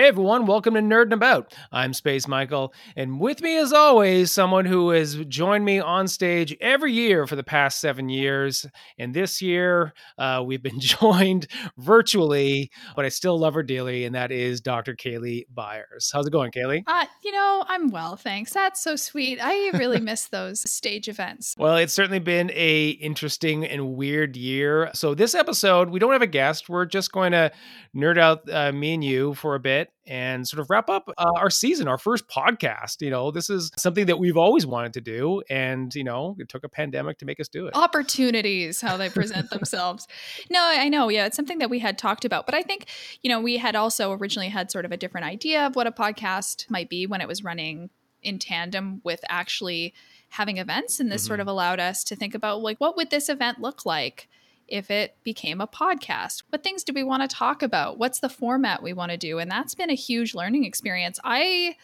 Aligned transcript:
Hey 0.00 0.06
everyone, 0.06 0.46
welcome 0.46 0.72
to 0.72 0.80
Nerdin' 0.80 1.12
About. 1.12 1.54
I'm 1.70 1.92
Space 1.92 2.26
Michael, 2.26 2.72
and 2.96 3.20
with 3.20 3.42
me 3.42 3.58
as 3.58 3.70
always, 3.70 4.32
someone 4.32 4.64
who 4.64 4.88
has 4.88 5.16
joined 5.26 5.66
me 5.66 5.78
on 5.78 6.08
stage 6.08 6.56
every 6.58 6.94
year 6.94 7.26
for 7.26 7.36
the 7.36 7.44
past 7.44 7.82
seven 7.82 8.08
years. 8.08 8.64
And 8.98 9.12
this 9.12 9.42
year, 9.42 9.92
uh, 10.16 10.42
we've 10.42 10.62
been 10.62 10.80
joined 10.80 11.48
virtually, 11.76 12.70
but 12.96 13.04
I 13.04 13.10
still 13.10 13.38
love 13.38 13.52
her 13.52 13.62
dearly, 13.62 14.06
and 14.06 14.14
that 14.14 14.32
is 14.32 14.62
Dr. 14.62 14.96
Kaylee 14.96 15.44
Byers. 15.52 16.10
How's 16.10 16.26
it 16.26 16.30
going, 16.30 16.50
Kaylee? 16.50 16.82
Uh, 16.86 17.04
you 17.22 17.32
know, 17.32 17.66
I'm 17.68 17.90
well, 17.90 18.16
thanks. 18.16 18.54
That's 18.54 18.82
so 18.82 18.96
sweet. 18.96 19.38
I 19.38 19.68
really 19.76 20.00
miss 20.00 20.28
those 20.28 20.62
stage 20.70 21.10
events. 21.10 21.54
Well, 21.58 21.76
it's 21.76 21.92
certainly 21.92 22.20
been 22.20 22.50
a 22.54 22.88
interesting 22.88 23.66
and 23.66 23.96
weird 23.96 24.34
year. 24.34 24.88
So 24.94 25.14
this 25.14 25.34
episode, 25.34 25.90
we 25.90 25.98
don't 25.98 26.12
have 26.12 26.22
a 26.22 26.26
guest. 26.26 26.70
We're 26.70 26.86
just 26.86 27.12
going 27.12 27.32
to 27.32 27.52
nerd 27.94 28.16
out 28.16 28.50
uh, 28.50 28.72
me 28.72 28.94
and 28.94 29.04
you 29.04 29.34
for 29.34 29.54
a 29.54 29.60
bit 29.60 29.89
and 30.06 30.46
sort 30.48 30.60
of 30.60 30.70
wrap 30.70 30.88
up 30.88 31.08
uh, 31.18 31.32
our 31.36 31.50
season, 31.50 31.86
our 31.86 31.98
first 31.98 32.26
podcast. 32.28 33.00
You 33.00 33.10
know, 33.10 33.30
this 33.30 33.50
is 33.50 33.70
something 33.76 34.06
that 34.06 34.18
we've 34.18 34.36
always 34.36 34.66
wanted 34.66 34.94
to 34.94 35.00
do. 35.00 35.42
And, 35.48 35.94
you 35.94 36.04
know, 36.04 36.36
it 36.38 36.48
took 36.48 36.64
a 36.64 36.68
pandemic 36.68 37.18
to 37.18 37.24
make 37.24 37.38
us 37.38 37.48
do 37.48 37.66
it. 37.66 37.76
Opportunities, 37.76 38.80
how 38.80 38.96
they 38.96 39.08
present 39.08 39.50
themselves. 39.50 40.08
No, 40.50 40.60
I 40.60 40.88
know. 40.88 41.08
Yeah, 41.08 41.26
it's 41.26 41.36
something 41.36 41.58
that 41.58 41.70
we 41.70 41.78
had 41.78 41.98
talked 41.98 42.24
about. 42.24 42.46
But 42.46 42.54
I 42.54 42.62
think, 42.62 42.86
you 43.22 43.28
know, 43.28 43.40
we 43.40 43.58
had 43.58 43.76
also 43.76 44.12
originally 44.12 44.48
had 44.48 44.70
sort 44.70 44.84
of 44.84 44.92
a 44.92 44.96
different 44.96 45.26
idea 45.26 45.66
of 45.66 45.76
what 45.76 45.86
a 45.86 45.92
podcast 45.92 46.68
might 46.70 46.88
be 46.88 47.06
when 47.06 47.20
it 47.20 47.28
was 47.28 47.44
running 47.44 47.90
in 48.22 48.38
tandem 48.38 49.00
with 49.04 49.20
actually 49.28 49.94
having 50.30 50.58
events. 50.58 50.98
And 50.98 51.10
this 51.10 51.22
mm-hmm. 51.22 51.28
sort 51.28 51.40
of 51.40 51.46
allowed 51.46 51.80
us 51.80 52.04
to 52.04 52.16
think 52.16 52.34
about, 52.34 52.62
like, 52.62 52.78
what 52.78 52.96
would 52.96 53.10
this 53.10 53.28
event 53.28 53.60
look 53.60 53.86
like? 53.86 54.28
If 54.70 54.90
it 54.90 55.16
became 55.22 55.60
a 55.60 55.66
podcast? 55.66 56.42
What 56.50 56.62
things 56.62 56.84
do 56.84 56.92
we 56.92 57.04
want 57.04 57.28
to 57.28 57.36
talk 57.36 57.62
about? 57.62 57.98
What's 57.98 58.20
the 58.20 58.28
format 58.28 58.82
we 58.82 58.92
want 58.92 59.10
to 59.10 59.16
do? 59.16 59.38
And 59.38 59.50
that's 59.50 59.74
been 59.74 59.90
a 59.90 59.94
huge 59.94 60.34
learning 60.34 60.64
experience. 60.64 61.18
I 61.24 61.76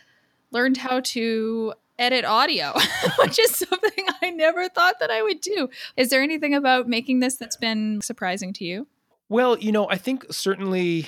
learned 0.50 0.76
how 0.76 1.00
to 1.00 1.74
edit 1.98 2.24
audio, 2.24 2.72
which 3.18 3.38
is 3.38 3.56
something 3.56 4.06
I 4.22 4.30
never 4.30 4.68
thought 4.68 5.00
that 5.00 5.10
I 5.10 5.22
would 5.22 5.40
do. 5.40 5.68
Is 5.96 6.10
there 6.10 6.22
anything 6.22 6.54
about 6.54 6.88
making 6.88 7.20
this 7.20 7.36
that's 7.36 7.56
been 7.56 8.00
surprising 8.00 8.52
to 8.54 8.64
you? 8.64 8.86
Well, 9.28 9.58
you 9.58 9.72
know, 9.72 9.88
I 9.88 9.96
think 9.96 10.26
certainly 10.30 11.06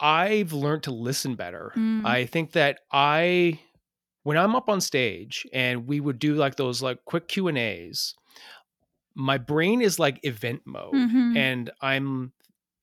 I've 0.00 0.52
learned 0.52 0.84
to 0.84 0.90
listen 0.90 1.34
better. 1.34 1.72
Mm. 1.76 2.04
I 2.04 2.26
think 2.26 2.52
that 2.52 2.80
I 2.90 3.60
when 4.22 4.36
I'm 4.36 4.54
up 4.54 4.68
on 4.68 4.80
stage 4.80 5.46
and 5.52 5.86
we 5.86 6.00
would 6.00 6.18
do 6.18 6.34
like 6.34 6.56
those 6.56 6.82
like 6.82 7.04
quick 7.04 7.28
Q&As, 7.28 8.14
my 9.20 9.38
brain 9.38 9.80
is 9.82 9.98
like 9.98 10.18
event 10.24 10.62
mode 10.64 10.94
mm-hmm. 10.94 11.36
and 11.36 11.70
i'm 11.80 12.32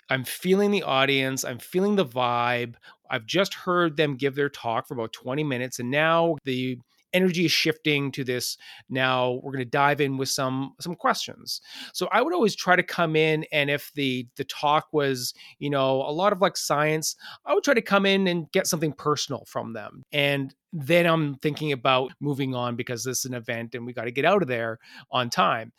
i'm 0.10 0.24
feeling 0.24 0.72
the 0.72 0.84
audience 0.84 1.44
i'm 1.44 1.60
feeling 1.60 1.96
the 1.96 2.06
vibe 2.06 2.76
i've 3.10 3.26
just 3.26 3.54
heard 3.54 3.98
them 3.98 4.16
give 4.16 4.36
their 4.36 4.50
talk 4.50 4.88
for 4.88 4.94
about 4.94 5.12
20 5.14 5.44
minutes 5.44 5.80
and 5.80 5.90
now 5.90 6.38
the 6.46 6.78
energy 7.14 7.46
is 7.46 7.52
shifting 7.52 8.12
to 8.12 8.24
this 8.24 8.58
now 8.90 9.40
we're 9.44 9.52
going 9.52 9.64
to 9.64 9.70
dive 9.70 10.02
in 10.02 10.18
with 10.18 10.30
some 10.30 10.74
some 10.80 10.96
questions. 10.96 11.62
So 11.94 12.08
i 12.12 12.22
would 12.22 12.34
always 12.34 12.56
try 12.56 12.76
to 12.76 12.84
come 12.84 13.16
in 13.16 13.46
and 13.52 13.70
if 13.70 13.92
the 13.96 14.28
the 14.36 14.44
talk 14.46 14.88
was 14.92 15.34
you 15.60 15.70
know 15.70 16.02
a 16.02 16.12
lot 16.12 16.34
of 16.34 16.42
like 16.42 16.58
science 16.58 17.16
i 17.46 17.54
would 17.54 17.64
try 17.64 17.74
to 17.74 17.82
come 17.82 18.06
in 18.06 18.28
and 18.28 18.52
get 18.52 18.68
something 18.68 18.94
personal 18.94 19.44
from 19.48 19.74
them. 19.74 20.04
And 20.12 20.54
then 20.74 21.06
i'm 21.06 21.36
thinking 21.36 21.72
about 21.72 22.12
moving 22.20 22.54
on 22.54 22.76
because 22.76 23.04
this 23.04 23.20
is 23.20 23.26
an 23.26 23.34
event 23.34 23.74
and 23.74 23.86
we 23.86 23.94
got 23.94 24.06
to 24.06 24.12
get 24.12 24.26
out 24.26 24.42
of 24.42 24.48
there 24.48 24.80
on 25.12 25.30
time. 25.30 25.72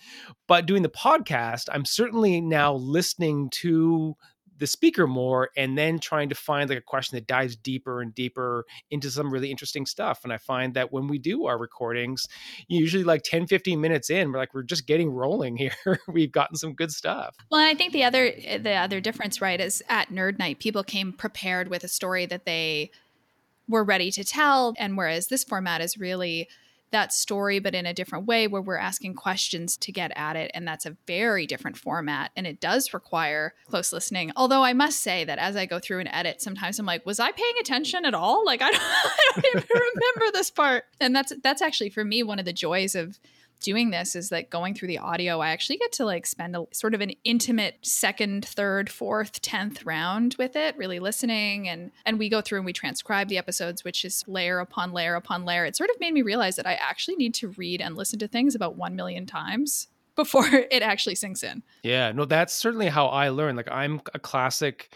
But 0.47 0.67
doing 0.67 0.83
the 0.83 0.89
podcast 0.89 1.65
i'm 1.73 1.85
certainly 1.85 2.41
now 2.41 2.75
listening 2.75 3.51
to 3.51 4.17
the 4.59 4.67
speaker 4.67 5.07
more 5.07 5.51
and 5.57 5.77
then 5.77 5.99
trying 5.99 6.29
to 6.29 6.35
find 6.35 6.69
like 6.69 6.79
a 6.79 6.83
question 6.83 7.17
that 7.17 7.27
dives 7.27 7.57
deeper 7.57 8.03
and 8.03 8.15
deeper 8.15 8.65
into 8.91 9.11
some 9.11 9.33
really 9.33 9.51
interesting 9.51 9.87
stuff 9.87 10.21
and 10.25 10.33
i 10.33 10.39
find 10.39 10.75
that 10.75 10.93
when 10.93 11.07
we 11.07 11.19
do 11.19 11.47
our 11.47 11.59
recordings 11.59 12.29
usually 12.69 13.05
like 13.05 13.23
10 13.23 13.47
15 13.47 13.81
minutes 13.81 14.11
in 14.11 14.33
we're 14.33 14.39
like 14.39 14.55
we're 14.55 14.63
just 14.63 14.87
getting 14.87 15.11
rolling 15.11 15.57
here. 15.57 15.73
We've 16.09 16.33
gotten 16.33 16.57
some 16.57 16.75
good 16.75 16.91
stuff. 16.91 17.37
Well 17.51 17.61
i 17.61 17.75
think 17.75 17.93
the 17.93 18.05
other 18.05 18.33
eh, 18.45 18.59
the 18.59 18.75
other 18.75 19.01
difference 19.01 19.41
right 19.41 19.61
is 19.61 19.83
at 19.89 20.11
nerd 20.11 20.39
night 20.39 20.59
people 20.59 20.83
came 20.83 21.13
prepared 21.13 21.69
with 21.69 21.85
a 21.85 21.89
story 21.89 22.27
that 22.27 22.45
they 22.45 22.91
were 23.69 23.85
ready 23.85 24.11
to 24.11 24.25
tell 24.25 24.75
and 24.79 24.97
whereas 24.97 25.29
this 25.29 25.45
format 25.45 25.81
is 25.81 25.99
really 25.99 26.49
that 26.91 27.13
story, 27.13 27.59
but 27.59 27.75
in 27.75 27.87
a 27.87 27.95
different 27.95 28.27
way 28.27 28.47
where 28.47 28.63
we're 28.63 28.77
asking 28.77 29.15
questions 29.15 29.77
to 29.79 29.93
get 29.93 30.13
at 30.17 30.37
it. 30.37 30.51
And 30.55 30.67
that's 30.67 30.87
a 30.87 30.97
very 31.07 31.47
different 31.47 31.77
format. 31.77 32.31
And 32.37 32.47
it 32.47 32.61
does 32.61 32.95
require 32.95 33.55
close 33.67 33.93
listening. 33.93 34.33
Although 34.37 34.63
I 34.63 34.73
must 34.73 35.01
say 35.01 35.25
that 35.25 35.39
as 35.39 35.57
I 35.57 35.67
go 35.67 35.79
through 35.79 36.01
and 36.01 36.09
edit, 36.13 36.41
sometimes 36.41 36.79
I'm 36.79 36.87
like, 36.87 37.05
was 37.05 37.21
I 37.21 37.33
paying 37.33 37.55
attention 37.61 38.05
at 38.05 38.15
all? 38.15 38.45
Like, 38.45 38.63
I 38.63 38.71
don't, 38.71 38.83
I 38.83 39.21
don't 39.35 39.47
even 39.47 39.65
remember 39.75 40.33
this 40.33 40.51
part. 40.51 40.85
And 41.01 41.15
that's, 41.15 41.33
that's 41.43 41.63
actually 41.63 41.91
for 41.91 42.05
me, 42.05 42.23
one 42.23 42.39
of 42.39 42.45
the 42.45 42.53
joys 42.53 42.95
of 42.95 43.19
doing 43.61 43.91
this 43.91 44.15
is 44.15 44.29
that 44.31 44.51
going 44.51 44.75
through 44.75 44.89
the 44.89 44.99
audio, 44.99 45.41
I 45.41 45.51
actually 45.51 45.79
get 45.79 45.93
to 45.93 46.05
like 46.05 46.27
spend 46.27 46.57
a 46.57 46.67
sort 46.73 46.95
of 46.95 47.01
an 47.01 47.13
intimate 47.25 47.77
second, 47.83 48.45
third, 48.45 48.91
fourth, 48.91 49.41
tenth 49.43 49.85
round 49.85 50.37
with 50.39 50.57
it, 50.57 50.77
really 50.77 50.99
listening. 50.99 51.69
And 51.69 51.91
and 52.05 52.19
we 52.19 52.29
go 52.29 52.41
through 52.41 52.59
and 52.59 52.67
we 52.67 52.73
transcribe 52.73 53.29
the 53.29 53.39
episodes, 53.39 53.85
which 53.85 54.05
is 54.05 54.25
layer 54.27 54.59
upon 54.59 54.93
layer 54.93 55.15
upon 55.15 55.45
layer. 55.45 55.65
It 55.65 55.77
sort 55.77 55.91
of 55.91 56.01
made 56.01 56.13
me 56.13 56.23
realize 56.23 56.57
that 56.57 56.67
I 56.67 56.75
actually 56.75 57.17
need 57.17 57.35
to 57.35 57.49
read 57.49 57.81
and 57.81 57.97
listen 57.97 58.19
to 58.21 58.29
things 58.29 58.55
about 58.55 58.77
one 58.77 58.97
million 58.97 59.27
times 59.27 59.89
before 60.17 60.49
it 60.49 60.83
actually 60.83 61.15
sinks 61.15 61.43
in. 61.43 61.63
Yeah, 61.83 62.13
no, 62.13 62.25
that's 62.25 62.53
certainly 62.53 62.89
how 62.89 63.07
I 63.07 63.29
learn. 63.29 63.57
Like 63.57 63.71
I'm 63.71 64.01
a 64.15 64.19
classic 64.19 64.93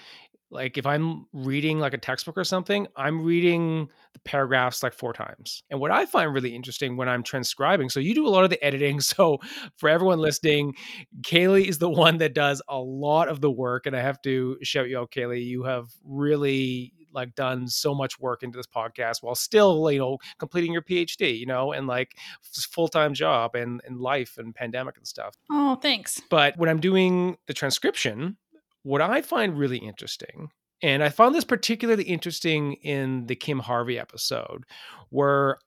like 0.52 0.76
if 0.76 0.84
I'm 0.84 1.26
reading 1.32 1.78
like 1.80 1.94
a 1.94 1.98
textbook 1.98 2.36
or 2.36 2.44
something, 2.44 2.86
I'm 2.94 3.24
reading 3.24 3.88
the 4.12 4.18
paragraphs 4.20 4.82
like 4.82 4.92
four 4.92 5.14
times. 5.14 5.64
And 5.70 5.80
what 5.80 5.90
I 5.90 6.04
find 6.04 6.32
really 6.32 6.54
interesting 6.54 6.96
when 6.96 7.08
I'm 7.08 7.22
transcribing, 7.22 7.88
so 7.88 8.00
you 8.00 8.14
do 8.14 8.26
a 8.26 8.28
lot 8.28 8.44
of 8.44 8.50
the 8.50 8.62
editing. 8.62 9.00
So 9.12 9.38
for 9.76 9.88
everyone 9.88 10.20
listening, 10.20 10.74
Kaylee 11.22 11.66
is 11.66 11.78
the 11.78 11.90
one 11.90 12.18
that 12.18 12.34
does 12.34 12.62
a 12.68 12.78
lot 12.78 13.28
of 13.28 13.40
the 13.40 13.50
work. 13.50 13.86
And 13.86 13.96
I 13.96 14.00
have 14.00 14.20
to 14.22 14.56
shout 14.62 14.88
you 14.88 14.98
out, 14.98 15.10
Kaylee. 15.10 15.44
You 15.44 15.64
have 15.64 15.88
really 16.04 16.92
like 17.12 17.34
done 17.34 17.68
so 17.68 17.94
much 17.94 18.18
work 18.18 18.42
into 18.42 18.56
this 18.56 18.66
podcast 18.66 19.22
while 19.22 19.34
still, 19.34 19.90
you 19.90 19.98
know, 19.98 20.18
completing 20.38 20.72
your 20.72 20.82
PhD, 20.82 21.38
you 21.38 21.46
know, 21.46 21.72
and 21.72 21.86
like 21.86 22.16
full 22.42 22.88
time 22.88 23.14
job 23.14 23.54
and, 23.54 23.80
and 23.86 23.98
life 23.98 24.38
and 24.38 24.54
pandemic 24.54 24.96
and 24.96 25.06
stuff. 25.06 25.34
Oh, 25.50 25.76
thanks. 25.76 26.20
But 26.30 26.56
when 26.56 26.68
I'm 26.68 26.80
doing 26.80 27.36
the 27.46 27.54
transcription, 27.54 28.36
what 28.82 29.00
I 29.00 29.22
find 29.22 29.58
really 29.58 29.78
interesting, 29.78 30.50
and 30.82 31.02
I 31.02 31.08
found 31.08 31.34
this 31.34 31.44
particularly 31.44 32.04
interesting 32.04 32.74
in 32.74 33.26
the 33.26 33.36
Kim 33.36 33.60
Harvey 33.60 33.98
episode, 33.98 34.64
where 35.10 35.58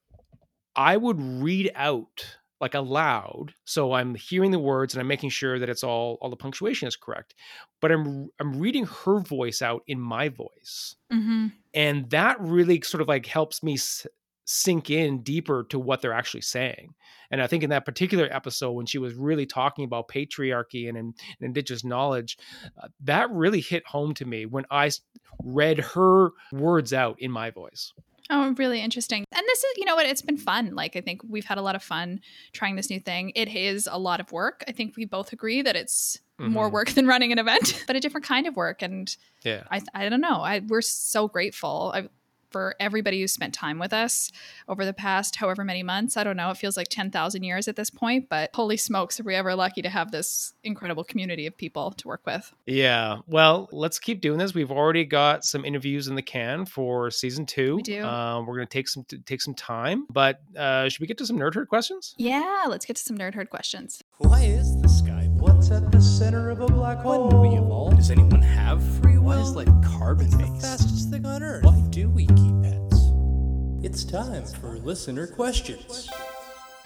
I 0.76 0.98
would 0.98 1.22
read 1.22 1.72
out 1.76 2.38
like 2.62 2.74
aloud 2.74 3.54
so 3.66 3.94
i'm 3.94 4.16
hearing 4.16 4.52
the 4.52 4.60
words 4.60 4.94
and 4.94 5.02
i'm 5.02 5.08
making 5.08 5.30
sure 5.30 5.60
that 5.60 5.70
it's 5.70 5.84
all 5.84 6.18
all 6.22 6.30
the 6.30 6.36
punctuation 6.36 6.88
is 6.88 6.96
correct 6.96 7.36
but 7.82 7.92
i'm 7.92 8.30
i'm 8.40 8.60
reading 8.60 8.86
her 8.86 9.20
voice 9.20 9.62
out 9.62 9.84
in 9.88 10.00
my 10.00 10.30
voice 10.30 10.96
mm-hmm. 11.12 11.48
and 11.74 12.10
that 12.10 12.40
really 12.40 12.82
sort 12.82 13.02
of 13.02 13.08
like 13.08 13.26
helps 13.26 13.62
me 13.62 13.78
sink 14.46 14.90
in 14.90 15.22
deeper 15.22 15.66
to 15.70 15.80
what 15.80 16.02
they're 16.02 16.14
actually 16.14 16.42
saying. 16.42 16.94
And 17.32 17.42
I 17.42 17.48
think 17.48 17.64
in 17.64 17.72
that 17.72 17.86
particular 17.86 18.28
episode, 18.32 18.72
when 18.72 18.86
she 18.86 19.00
was 19.00 19.16
really 19.16 19.46
talking 19.46 19.84
about 19.84 20.08
patriarchy 20.08 20.88
and, 20.88 20.98
and, 20.98 21.14
and 21.40 21.48
indigenous 21.48 21.84
knowledge, 21.84 22.38
uh, 22.82 22.88
that 23.02 23.30
really 23.32 23.62
hit 23.62 23.86
home 23.88 24.14
to 24.16 24.26
me 24.26 24.46
when 24.46 24.66
I 24.70 24.92
read 25.44 25.80
her 25.80 26.30
words 26.52 26.94
out 26.94 27.18
in 27.20 27.32
my 27.32 27.50
voice. 27.50 27.92
Oh, 28.30 28.56
really 28.58 28.82
interesting. 28.82 29.24
And 29.32 29.44
this 29.46 29.64
is, 29.64 29.78
you 29.78 29.86
know 29.86 29.96
what, 29.96 30.08
it's 30.08 30.22
been 30.22 30.38
fun. 30.38 30.74
Like, 30.74 30.96
I 30.96 31.02
think 31.02 31.22
we've 31.28 31.46
had 31.46 31.60
a 31.60 31.62
lot 31.62 31.76
of 31.76 31.84
fun 31.84 32.22
trying 32.54 32.76
this 32.76 32.90
new 32.90 33.00
thing. 33.00 33.32
It 33.36 33.54
is 33.54 33.88
a 33.92 34.00
lot 34.00 34.20
of 34.20 34.32
work. 34.32 34.64
I 34.68 34.72
think 34.72 34.96
we 34.96 35.06
both 35.06 35.32
agree 35.32 35.62
that 35.62 35.76
it's 35.76 36.20
mm-hmm. 36.40 36.52
more 36.52 36.70
work 36.70 36.90
than 36.96 37.06
running 37.06 37.32
an 37.32 37.40
event, 37.40 37.84
but 37.88 37.96
a 37.96 38.00
different 38.00 38.26
kind 38.26 38.48
of 38.48 38.56
work. 38.56 38.82
And 38.82 39.16
yeah, 39.44 39.64
I, 39.70 39.82
I 39.94 40.10
don't 40.10 40.22
know. 40.22 40.42
I, 40.42 40.62
we're 40.68 40.82
so 40.82 41.28
grateful. 41.28 41.92
I, 41.94 42.10
for 42.56 42.74
everybody 42.80 43.20
who 43.20 43.28
spent 43.28 43.54
time 43.54 43.80
with 43.80 43.92
us 43.92 44.32
over 44.70 44.86
the 44.86 44.94
past 44.94 45.36
however 45.36 45.66
many 45.66 45.84
months. 45.84 46.16
I 46.16 46.24
don't 46.24 46.38
know, 46.38 46.52
it 46.52 46.56
feels 46.56 46.78
like 46.78 46.88
10,000 46.88 47.44
years 47.44 47.68
at 47.68 47.76
this 47.76 47.90
point, 47.90 48.30
but 48.30 48.50
holy 48.54 48.78
smokes, 48.78 49.20
are 49.20 49.24
we 49.24 49.36
ever 49.36 49.56
lucky 49.56 49.82
to 49.82 49.90
have 49.90 50.12
this 50.12 50.54
incredible 50.64 51.04
community 51.04 51.48
of 51.48 51.58
people 51.58 51.92
to 51.92 52.08
work 52.08 52.22
with. 52.26 52.54
Yeah. 52.66 53.18
Well, 53.28 53.68
let's 53.74 54.00
keep 54.00 54.22
doing 54.22 54.40
this. 54.40 54.54
We've 54.54 54.72
already 54.72 55.04
got 55.04 55.44
some 55.44 55.66
interviews 55.66 56.08
in 56.08 56.16
the 56.16 56.22
can 56.22 56.66
for 56.66 57.12
season 57.12 57.46
two. 57.46 57.76
We 57.76 57.82
do. 57.82 58.06
Um, 58.06 58.46
we're 58.46 58.56
going 58.56 58.68
to 58.68 58.74
take 58.74 58.88
some 58.88 59.04
take 59.26 59.42
some 59.42 59.54
time, 59.54 60.06
but 60.10 60.40
uh, 60.58 60.88
should 60.88 61.02
we 61.02 61.08
get 61.08 61.18
to 61.18 61.26
some 61.26 61.38
nerd 61.38 61.56
herd 61.56 61.68
questions? 61.68 62.16
Yeah, 62.18 62.64
let's 62.70 62.86
get 62.86 62.96
to 62.96 63.04
some 63.04 63.18
nerd 63.18 63.34
herd 63.34 63.50
questions. 63.50 64.02
Why 64.20 64.44
is 64.44 64.82
the 64.82 64.88
sky 64.88 65.25
What's 65.46 65.70
at 65.70 65.92
the 65.92 66.02
center 66.02 66.50
of 66.50 66.60
a 66.62 66.66
black 66.66 66.98
hole? 66.98 67.28
When 67.28 67.52
we 67.52 67.56
evolve? 67.56 67.98
Does 67.98 68.10
anyone 68.10 68.42
have 68.42 68.82
free 68.98 69.20
will? 69.20 69.26
What 69.26 69.38
is 69.38 69.56
like 69.56 69.68
carbon 69.84 70.32
based? 70.32 70.56
The 70.56 70.60
fastest 70.60 71.12
thing 71.12 71.24
on 71.24 71.44
Earth. 71.44 71.64
Why 71.64 71.80
do 71.92 72.10
we 72.10 72.26
keep 72.26 72.64
pets? 72.64 73.12
It's 73.84 74.04
time 74.04 74.44
for 74.60 74.80
listener 74.80 75.28
questions. 75.28 76.10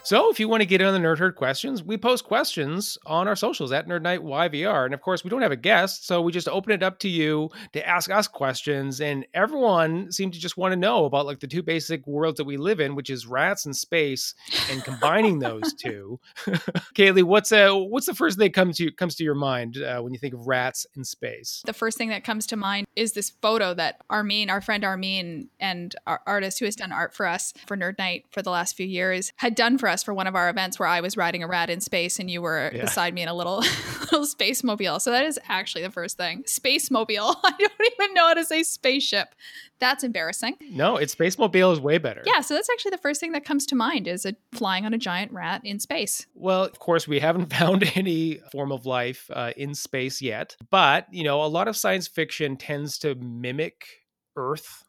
So 0.09 0.31
if 0.31 0.39
you 0.39 0.49
want 0.49 0.61
to 0.61 0.65
get 0.65 0.81
in 0.81 0.87
on 0.87 0.99
the 0.99 1.07
Nerd 1.07 1.19
Herd 1.19 1.35
questions, 1.35 1.83
we 1.83 1.95
post 1.95 2.23
questions 2.23 2.97
on 3.05 3.27
our 3.27 3.35
socials 3.35 3.71
at 3.71 3.87
Nerd 3.87 4.01
Night 4.01 4.21
YVR. 4.21 4.85
And 4.85 4.93
of 4.95 5.01
course, 5.01 5.23
we 5.23 5.29
don't 5.29 5.43
have 5.43 5.51
a 5.51 5.55
guest, 5.55 6.07
so 6.07 6.19
we 6.19 6.31
just 6.31 6.49
open 6.49 6.71
it 6.71 6.81
up 6.81 6.97
to 7.01 7.07
you 7.07 7.51
to 7.73 7.87
ask 7.87 8.09
us 8.09 8.27
questions. 8.27 9.01
And 9.01 9.27
everyone 9.35 10.11
seemed 10.11 10.33
to 10.33 10.39
just 10.39 10.57
want 10.57 10.71
to 10.71 10.75
know 10.75 11.05
about 11.05 11.27
like 11.27 11.41
the 11.41 11.45
two 11.45 11.61
basic 11.61 12.07
worlds 12.07 12.37
that 12.37 12.45
we 12.45 12.57
live 12.57 12.79
in, 12.79 12.95
which 12.95 13.11
is 13.11 13.27
rats 13.27 13.67
and 13.67 13.75
space, 13.75 14.33
and 14.71 14.83
combining 14.83 15.37
those 15.37 15.73
two. 15.79 16.19
Kaylee, 16.95 17.21
what's 17.21 17.51
uh, 17.51 17.75
what's 17.75 18.07
the 18.07 18.15
first 18.15 18.39
thing 18.39 18.47
that 18.47 18.53
comes 18.55 18.77
to 18.77 18.91
comes 18.91 19.13
to 19.17 19.23
your 19.23 19.35
mind 19.35 19.77
uh, 19.77 20.01
when 20.01 20.11
you 20.11 20.17
think 20.17 20.33
of 20.33 20.47
rats 20.47 20.87
in 20.95 21.03
space? 21.03 21.61
The 21.67 21.71
first 21.71 21.99
thing 21.99 22.09
that 22.09 22.23
comes 22.23 22.47
to 22.47 22.57
mind 22.57 22.87
is 22.95 23.13
this 23.13 23.29
photo 23.43 23.75
that 23.75 24.01
Armin, 24.09 24.49
our 24.49 24.59
friend 24.59 24.83
Armin, 24.83 25.49
and 25.59 25.95
our 26.07 26.21
artist 26.25 26.57
who 26.57 26.65
has 26.65 26.75
done 26.75 26.91
art 26.91 27.13
for 27.13 27.27
us 27.27 27.53
for 27.67 27.77
Nerd 27.77 27.99
Night 27.99 28.25
for 28.31 28.41
the 28.41 28.49
last 28.49 28.75
few 28.75 28.87
years, 28.87 29.33
had 29.35 29.53
done 29.53 29.77
for 29.77 29.87
us 29.87 29.98
for 30.03 30.13
one 30.13 30.27
of 30.27 30.35
our 30.35 30.49
events 30.49 30.79
where 30.79 30.87
I 30.87 31.01
was 31.01 31.15
riding 31.17 31.43
a 31.43 31.47
rat 31.47 31.69
in 31.69 31.81
space 31.81 32.19
and 32.19 32.29
you 32.29 32.41
were 32.41 32.71
Yeah. 32.73 32.81
beside 32.81 33.13
me 33.13 33.21
in 33.21 33.27
a 33.27 33.33
little 33.33 33.57
little 34.01 34.25
space 34.25 34.63
mobile. 34.63 34.99
So 34.99 35.11
that 35.11 35.25
is 35.25 35.39
actually 35.47 35.83
the 35.83 35.91
first 35.91 36.17
thing. 36.17 36.43
Space 36.45 36.89
mobile. 36.91 37.35
I 37.43 37.51
don't 37.57 37.91
even 37.99 38.13
know 38.13 38.27
how 38.27 38.33
to 38.35 38.45
say 38.45 38.63
spaceship. 38.63 39.35
That's 39.79 40.03
embarrassing. 40.03 40.57
No, 40.71 40.97
it's 40.97 41.13
Space 41.13 41.37
Mobile 41.37 41.71
is 41.71 41.79
way 41.79 41.99
better. 41.99 42.21
Yeah, 42.25 42.41
so 42.41 42.53
that's 42.53 42.69
actually 42.69 42.91
the 42.91 42.97
first 42.97 43.21
thing 43.21 43.31
that 43.31 43.45
comes 43.45 43.65
to 43.67 43.75
mind 43.75 44.09
is 44.09 44.25
a 44.25 44.35
flying 44.51 44.85
on 44.85 44.93
a 44.93 44.97
giant 44.97 45.31
rat 45.31 45.61
in 45.63 45.79
space. 45.79 46.27
Well, 46.35 46.65
of 46.65 46.79
course, 46.79 47.07
we 47.07 47.21
haven't 47.21 47.45
found 47.53 47.89
any 47.95 48.41
form 48.51 48.73
of 48.73 48.85
life 48.85 49.29
uh, 49.33 49.53
in 49.55 49.73
space 49.73 50.21
yet, 50.21 50.57
but 50.69 51.07
you 51.13 51.23
know, 51.23 51.41
a 51.41 51.47
lot 51.47 51.69
of 51.69 51.77
science 51.77 52.09
fiction 52.09 52.57
tends 52.57 52.97
to 52.99 53.15
mimic 53.15 53.85
Earth. 54.35 54.83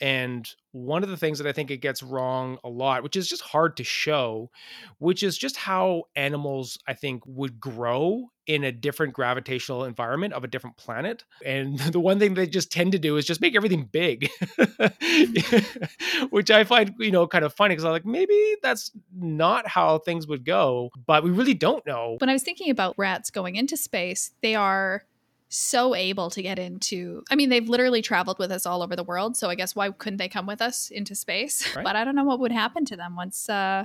And 0.00 0.48
one 0.78 1.02
of 1.02 1.08
the 1.08 1.16
things 1.16 1.38
that 1.38 1.46
I 1.46 1.52
think 1.52 1.70
it 1.70 1.78
gets 1.78 2.02
wrong 2.02 2.58
a 2.64 2.68
lot, 2.68 3.02
which 3.02 3.16
is 3.16 3.28
just 3.28 3.42
hard 3.42 3.76
to 3.78 3.84
show, 3.84 4.50
which 4.98 5.22
is 5.22 5.36
just 5.36 5.56
how 5.56 6.04
animals, 6.14 6.78
I 6.86 6.94
think, 6.94 7.22
would 7.26 7.60
grow 7.60 8.30
in 8.46 8.64
a 8.64 8.72
different 8.72 9.12
gravitational 9.12 9.84
environment 9.84 10.32
of 10.32 10.42
a 10.42 10.48
different 10.48 10.76
planet. 10.76 11.24
And 11.44 11.78
the 11.92 12.00
one 12.00 12.18
thing 12.18 12.34
they 12.34 12.46
just 12.46 12.72
tend 12.72 12.92
to 12.92 12.98
do 12.98 13.16
is 13.16 13.26
just 13.26 13.40
make 13.40 13.56
everything 13.56 13.88
big, 13.90 14.30
which 16.30 16.50
I 16.50 16.64
find, 16.64 16.94
you 16.98 17.10
know, 17.10 17.26
kind 17.26 17.44
of 17.44 17.52
funny 17.52 17.72
because 17.72 17.84
I'm 17.84 17.92
like, 17.92 18.06
maybe 18.06 18.56
that's 18.62 18.90
not 19.14 19.68
how 19.68 19.98
things 19.98 20.26
would 20.26 20.44
go, 20.44 20.90
but 21.06 21.22
we 21.22 21.30
really 21.30 21.54
don't 21.54 21.84
know. 21.86 22.16
When 22.20 22.30
I 22.30 22.32
was 22.32 22.42
thinking 22.42 22.70
about 22.70 22.94
rats 22.96 23.30
going 23.30 23.56
into 23.56 23.76
space, 23.76 24.30
they 24.40 24.54
are 24.54 25.04
so 25.48 25.94
able 25.94 26.30
to 26.30 26.42
get 26.42 26.58
into 26.58 27.22
I 27.30 27.36
mean, 27.36 27.48
they've 27.48 27.68
literally 27.68 28.02
traveled 28.02 28.38
with 28.38 28.52
us 28.52 28.66
all 28.66 28.82
over 28.82 28.94
the 28.96 29.04
world, 29.04 29.36
so 29.36 29.48
I 29.48 29.54
guess 29.54 29.74
why 29.74 29.90
couldn't 29.90 30.18
they 30.18 30.28
come 30.28 30.46
with 30.46 30.60
us 30.60 30.90
into 30.90 31.14
space? 31.14 31.66
Right. 31.76 31.84
But 31.84 31.96
I 31.96 32.04
don't 32.04 32.16
know 32.16 32.24
what 32.24 32.40
would 32.40 32.52
happen 32.52 32.84
to 32.86 32.96
them 32.96 33.14
once 33.14 33.48
uh 33.48 33.84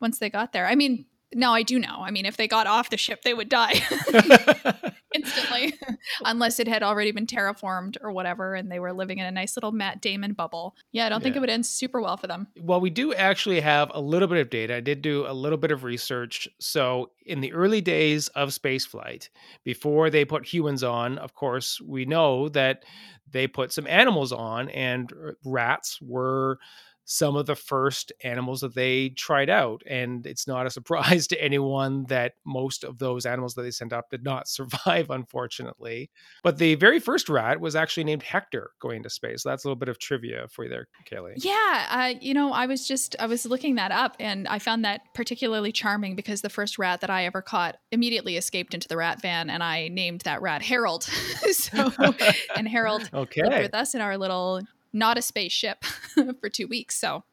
once 0.00 0.18
they 0.18 0.30
got 0.30 0.52
there. 0.52 0.66
I 0.66 0.74
mean, 0.74 1.06
no, 1.32 1.52
I 1.52 1.62
do 1.62 1.78
know. 1.78 1.98
I 2.00 2.10
mean, 2.10 2.26
if 2.26 2.36
they 2.36 2.48
got 2.48 2.66
off 2.66 2.90
the 2.90 2.96
ship, 2.96 3.22
they 3.22 3.34
would 3.34 3.48
die 3.48 3.74
unless 6.24 6.60
it 6.60 6.68
had 6.68 6.82
already 6.82 7.10
been 7.10 7.26
terraformed 7.26 7.96
or 8.00 8.12
whatever, 8.12 8.54
and 8.54 8.70
they 8.70 8.78
were 8.78 8.92
living 8.92 9.18
in 9.18 9.26
a 9.26 9.30
nice 9.30 9.56
little 9.56 9.72
Matt 9.72 10.00
Damon 10.00 10.32
bubble. 10.32 10.76
Yeah, 10.92 11.06
I 11.06 11.08
don't 11.08 11.22
think 11.22 11.36
it 11.36 11.40
would 11.40 11.50
end 11.50 11.66
super 11.66 12.00
well 12.00 12.16
for 12.16 12.26
them. 12.26 12.48
well, 12.60 12.80
we 12.80 12.90
do 12.90 13.14
actually 13.14 13.60
have 13.60 13.90
a 13.94 14.00
little 14.00 14.28
bit 14.28 14.38
of 14.38 14.50
data. 14.50 14.76
I 14.76 14.80
did 14.80 15.02
do 15.02 15.26
a 15.26 15.32
little 15.32 15.58
bit 15.58 15.70
of 15.70 15.84
research. 15.84 16.48
So, 16.58 17.10
in 17.26 17.40
the 17.40 17.52
early 17.52 17.80
days 17.80 18.28
of 18.28 18.48
spaceflight, 18.50 19.28
before 19.64 20.10
they 20.10 20.24
put 20.24 20.46
humans 20.46 20.82
on, 20.82 21.18
of 21.18 21.34
course, 21.34 21.80
we 21.80 22.04
know 22.04 22.48
that 22.50 22.84
they 23.30 23.46
put 23.46 23.72
some 23.72 23.86
animals 23.86 24.32
on, 24.32 24.68
and 24.70 25.12
uh, 25.12 25.32
rats 25.44 26.00
were 26.02 26.58
some 27.10 27.34
of 27.34 27.44
the 27.44 27.56
first 27.56 28.12
animals 28.22 28.60
that 28.60 28.72
they 28.72 29.08
tried 29.08 29.50
out. 29.50 29.82
And 29.84 30.24
it's 30.28 30.46
not 30.46 30.64
a 30.64 30.70
surprise 30.70 31.26
to 31.28 31.42
anyone 31.42 32.04
that 32.04 32.34
most 32.46 32.84
of 32.84 32.98
those 32.98 33.26
animals 33.26 33.54
that 33.54 33.62
they 33.62 33.72
sent 33.72 33.92
up 33.92 34.10
did 34.10 34.22
not 34.22 34.46
survive, 34.48 35.10
unfortunately. 35.10 36.08
But 36.44 36.58
the 36.58 36.76
very 36.76 37.00
first 37.00 37.28
rat 37.28 37.60
was 37.60 37.74
actually 37.74 38.04
named 38.04 38.22
Hector 38.22 38.70
going 38.80 38.98
into 38.98 39.10
space. 39.10 39.42
That's 39.42 39.64
a 39.64 39.66
little 39.66 39.78
bit 39.78 39.88
of 39.88 39.98
trivia 39.98 40.46
for 40.52 40.62
you 40.62 40.70
there, 40.70 40.86
Kaylee. 41.10 41.34
Yeah, 41.38 41.86
uh, 41.90 42.14
you 42.20 42.32
know, 42.32 42.52
I 42.52 42.66
was 42.66 42.86
just 42.86 43.16
I 43.18 43.26
was 43.26 43.44
looking 43.44 43.74
that 43.74 43.90
up, 43.90 44.16
and 44.20 44.46
I 44.46 44.60
found 44.60 44.84
that 44.84 45.00
particularly 45.12 45.72
charming 45.72 46.14
because 46.14 46.42
the 46.42 46.48
first 46.48 46.78
rat 46.78 47.00
that 47.00 47.10
I 47.10 47.24
ever 47.26 47.42
caught 47.42 47.76
immediately 47.90 48.36
escaped 48.36 48.72
into 48.72 48.86
the 48.86 48.96
rat 48.96 49.20
van, 49.20 49.50
and 49.50 49.64
I 49.64 49.88
named 49.88 50.20
that 50.20 50.42
rat 50.42 50.62
Harold. 50.62 51.02
so, 51.50 51.90
and 52.54 52.68
Harold 52.68 53.10
lived 53.12 53.36
with 53.36 53.74
us 53.74 53.96
in 53.96 54.00
our 54.00 54.16
little 54.16 54.62
not 54.92 55.18
a 55.18 55.22
spaceship 55.22 55.84
for 56.40 56.48
two 56.48 56.66
weeks. 56.66 56.96
So, 56.96 57.24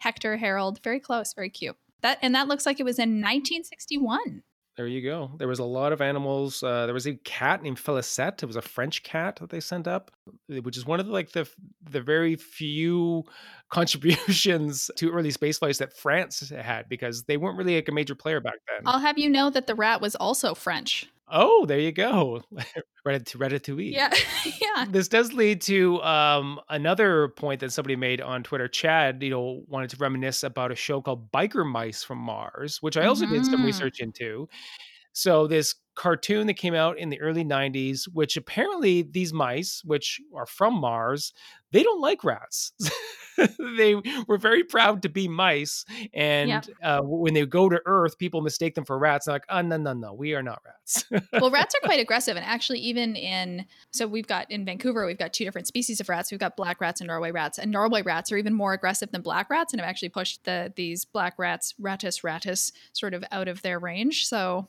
Hector, 0.00 0.36
Harold, 0.36 0.80
very 0.82 1.00
close, 1.00 1.32
very 1.32 1.50
cute. 1.50 1.76
That 2.02 2.18
and 2.22 2.34
that 2.34 2.48
looks 2.48 2.66
like 2.66 2.80
it 2.80 2.84
was 2.84 2.98
in 2.98 3.20
1961. 3.20 4.42
There 4.78 4.86
you 4.86 5.02
go. 5.02 5.32
There 5.38 5.48
was 5.48 5.58
a 5.58 5.64
lot 5.64 5.92
of 5.92 6.00
animals. 6.00 6.62
Uh, 6.62 6.86
there 6.86 6.94
was 6.94 7.08
a 7.08 7.14
cat 7.14 7.64
named 7.64 7.80
Felicette. 7.80 8.44
It 8.44 8.46
was 8.46 8.54
a 8.54 8.62
French 8.62 9.02
cat 9.02 9.34
that 9.40 9.50
they 9.50 9.58
sent 9.58 9.88
up, 9.88 10.12
which 10.46 10.76
is 10.76 10.86
one 10.86 11.00
of 11.00 11.06
the 11.06 11.12
like 11.12 11.32
the 11.32 11.48
the 11.90 12.00
very 12.00 12.36
few 12.36 13.24
contributions 13.70 14.88
to 14.94 15.10
early 15.10 15.32
space 15.32 15.58
flights 15.58 15.78
that 15.78 15.96
France 15.96 16.50
had 16.50 16.88
because 16.88 17.24
they 17.24 17.36
weren't 17.36 17.58
really 17.58 17.74
like 17.74 17.88
a 17.88 17.92
major 17.92 18.14
player 18.14 18.40
back 18.40 18.54
then. 18.68 18.84
I'll 18.86 19.00
have 19.00 19.18
you 19.18 19.28
know 19.28 19.50
that 19.50 19.66
the 19.66 19.74
rat 19.74 20.00
was 20.00 20.14
also 20.14 20.54
French. 20.54 21.08
Oh, 21.30 21.66
there 21.66 21.78
you 21.80 21.92
go. 21.92 22.42
Ratat- 23.06 23.36
Ratatouille. 23.36 23.92
Yeah, 23.92 24.12
yeah. 24.60 24.84
This 24.88 25.08
does 25.08 25.32
lead 25.32 25.60
to 25.62 26.02
um, 26.02 26.60
another 26.68 27.28
point 27.28 27.60
that 27.60 27.72
somebody 27.72 27.96
made 27.96 28.20
on 28.20 28.42
Twitter. 28.42 28.68
Chad, 28.68 29.22
you 29.22 29.30
know, 29.30 29.62
wanted 29.66 29.90
to 29.90 29.96
reminisce 29.96 30.42
about 30.42 30.70
a 30.72 30.74
show 30.74 31.00
called 31.00 31.30
Biker 31.32 31.64
Mice 31.70 32.02
from 32.04 32.18
Mars, 32.18 32.78
which 32.80 32.96
I 32.96 33.06
also 33.06 33.26
did 33.26 33.44
some 33.46 33.60
Mhm. 33.62 33.66
research 33.66 34.00
into. 34.00 34.48
So 35.12 35.46
this 35.46 35.74
cartoon 35.96 36.46
that 36.46 36.54
came 36.54 36.74
out 36.74 36.98
in 36.98 37.08
the 37.08 37.20
early 37.20 37.44
90s, 37.44 38.06
which 38.12 38.36
apparently 38.36 39.02
these 39.02 39.32
mice, 39.32 39.82
which 39.84 40.20
are 40.34 40.46
from 40.46 40.74
Mars, 40.74 41.32
they 41.72 41.82
don't 41.82 42.00
like 42.00 42.22
rats. 42.24 42.72
they 43.76 43.94
were 44.26 44.38
very 44.38 44.64
proud 44.64 45.02
to 45.02 45.08
be 45.08 45.28
mice. 45.28 45.84
And 46.12 46.48
Yep. 46.48 46.66
uh, 46.82 47.00
when 47.02 47.34
they 47.34 47.44
go 47.46 47.68
to 47.68 47.80
Earth, 47.86 48.18
people 48.18 48.40
mistake 48.40 48.74
them 48.74 48.84
for 48.84 48.98
rats. 48.98 49.26
They're 49.26 49.34
like, 49.34 49.44
oh, 49.48 49.60
no, 49.62 49.76
no, 49.76 49.92
no, 49.92 50.12
we 50.12 50.34
are 50.34 50.42
not 50.42 50.60
rats. 50.64 51.04
well, 51.32 51.50
rats 51.50 51.74
are 51.74 51.80
quite 51.84 52.00
aggressive, 52.00 52.36
and 52.36 52.44
actually, 52.44 52.80
even 52.80 53.16
in 53.16 53.66
so 53.92 54.06
we've 54.06 54.26
got 54.26 54.50
in 54.50 54.64
Vancouver, 54.64 55.06
we've 55.06 55.18
got 55.18 55.32
two 55.32 55.44
different 55.44 55.66
species 55.66 56.00
of 56.00 56.08
rats. 56.08 56.30
We've 56.30 56.40
got 56.40 56.56
black 56.56 56.80
rats 56.80 57.00
and 57.00 57.08
Norway 57.08 57.30
rats, 57.30 57.58
and 57.58 57.70
Norway 57.70 58.02
rats 58.02 58.32
are 58.32 58.36
even 58.36 58.54
more 58.54 58.72
aggressive 58.72 59.10
than 59.12 59.22
black 59.22 59.50
rats, 59.50 59.72
and 59.72 59.80
have 59.80 59.88
actually 59.88 60.08
pushed 60.10 60.44
the 60.44 60.72
these 60.76 61.04
black 61.04 61.38
rats, 61.38 61.74
Rattus 61.80 62.22
ratus, 62.24 62.72
sort 62.92 63.14
of 63.14 63.24
out 63.30 63.48
of 63.48 63.62
their 63.62 63.78
range. 63.78 64.26
So 64.26 64.68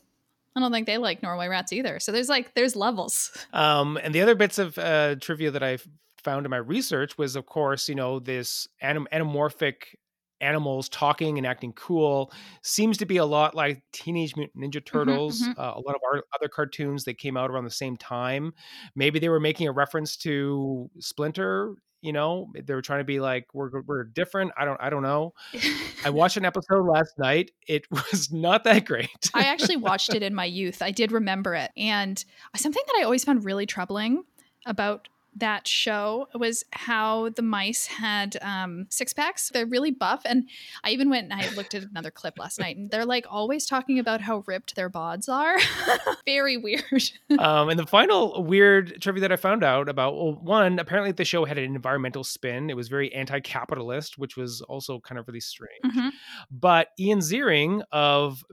I 0.60 0.66
don't 0.66 0.72
think 0.72 0.88
they 0.88 0.98
like 0.98 1.24
Norway 1.24 1.48
rats 1.48 1.72
either. 1.74 2.00
So 2.00 2.12
there's 2.12 2.30
like 2.30 2.54
there's 2.54 2.76
levels. 2.76 3.32
Um, 3.54 3.98
and 4.02 4.14
the 4.14 4.22
other 4.22 4.36
bits 4.36 4.60
of 4.60 4.78
uh, 4.78 5.16
trivia 5.16 5.52
that 5.52 5.64
I 5.64 5.78
found 6.24 6.46
in 6.46 6.50
my 6.50 6.58
research 6.58 7.18
was, 7.18 7.36
of 7.36 7.46
course, 7.46 7.90
you 7.90 7.96
know, 7.96 8.20
this 8.20 8.68
anim- 8.82 9.08
anamorphic 9.12 9.96
animals 10.42 10.88
talking 10.90 11.38
and 11.38 11.46
acting 11.46 11.74
cool 11.74 12.32
seems 12.64 12.98
to 12.98 13.06
be 13.06 13.18
a 13.18 13.26
lot 13.26 13.56
like 13.56 13.82
Teenage 13.92 14.36
Mutant 14.36 14.74
Ninja 14.74 14.86
Turtles. 14.86 15.42
mhm. 15.42 15.58
Uh, 15.58 15.74
a 15.76 15.82
lot 15.82 15.96
of 15.96 16.02
our 16.12 16.24
other 16.34 16.48
cartoons 16.48 17.04
that 17.06 17.18
came 17.18 17.36
out 17.38 17.50
around 17.50 17.66
the 17.66 17.72
same 17.72 17.98
time. 17.98 18.54
Maybe 18.96 19.20
they 19.20 19.30
were 19.30 19.40
making 19.40 19.68
a 19.68 19.72
reference 19.72 20.16
to 20.18 20.90
Splinter. 21.00 21.76
You 22.02 22.14
know, 22.14 22.52
they 22.54 22.74
were 22.74 22.82
trying 22.82 23.02
to 23.02 23.06
be 23.06 23.20
like 23.20 23.48
we're 23.54 23.82
we're 23.82 24.04
different. 24.06 24.52
I 24.58 24.66
don't 24.66 24.80
I 24.82 24.90
don't 24.90 25.04
know. 25.04 25.34
I 26.06 26.10
watched 26.12 26.38
an 26.38 26.46
episode 26.46 26.86
last 26.86 27.18
night. 27.18 27.52
It 27.68 27.86
was 27.92 28.32
not 28.32 28.64
that 28.64 28.86
great. 28.86 29.30
I 29.34 29.44
actually 29.44 29.78
watched 29.78 30.14
it 30.14 30.24
in 30.24 30.34
my 30.34 30.46
youth. 30.46 30.82
I 30.82 30.92
did 30.92 31.12
remember 31.12 31.56
it. 31.56 31.72
And 31.76 32.24
uh, 32.54 32.58
something 32.58 32.84
that 32.88 32.98
I 33.00 33.04
always 33.04 33.24
found 33.24 33.44
really 33.44 33.66
troubling 33.66 34.24
about 34.66 35.08
that 35.36 35.68
show 35.68 36.28
was 36.34 36.64
how 36.72 37.30
the 37.30 37.42
mice 37.42 37.88
had 37.88 38.38
um, 38.42 38.88
six 38.90 39.14
packs. 39.14 39.50
They're 39.50 39.66
really 39.66 39.92
buff. 39.92 40.22
And 40.26 40.50
I 40.84 40.92
even 40.92 41.10
went 41.10 41.32
and 41.32 41.42
I 41.42 41.50
looked 41.56 41.76
at 41.76 41.84
another 41.84 42.12
clip 42.12 42.38
last 42.40 42.60
night 42.60 42.78
and 42.78 42.90
they're 42.92 43.06
like 43.06 43.26
always 43.30 43.66
talking 43.66 44.00
about 44.00 44.22
how 44.22 44.44
ripped 44.48 44.76
their 44.76 44.90
bods 44.90 45.30
are. 45.30 45.58
Very 46.26 46.58
weird. 46.58 47.04
um, 47.40 47.70
and 47.70 47.80
the 47.80 47.86
final 47.86 48.44
weird 48.44 49.02
trivia 49.02 49.22
that 49.22 49.32
I 49.32 49.36
found 49.36 49.64
out 49.64 49.90
about 49.90 50.16
well, 50.16 50.34
one, 50.42 50.80
apparently 50.80 51.12
the 51.12 51.26
show 51.26 51.46
had 51.46 51.58
an 51.58 51.76
environmental 51.76 52.24
spin. 52.24 52.70
It 52.70 52.76
was 52.76 52.88
very 52.88 53.14
anti 53.14 53.40
capitalist, 53.40 54.18
which 54.18 54.38
was 54.38 54.62
also 54.62 55.00
kind 55.00 55.20
of 55.20 55.28
really 55.28 55.40
strange. 55.40 55.84
Mhm. 55.86 56.12
But 56.52 56.90
Ian 57.00 57.20
Ziering 57.20 57.84
of 57.92 58.44